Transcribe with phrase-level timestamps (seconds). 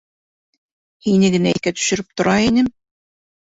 [1.09, 2.75] Һине генә иҫкә төшөрөп тора инем.